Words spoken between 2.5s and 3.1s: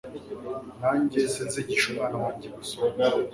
gusoma